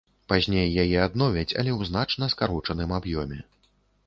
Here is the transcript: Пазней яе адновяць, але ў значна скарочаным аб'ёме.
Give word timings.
Пазней 0.31 0.63
яе 0.83 0.97
адновяць, 1.07 1.51
але 1.59 1.71
ў 1.75 1.79
значна 1.91 2.31
скарочаным 2.37 2.97
аб'ёме. 2.99 3.39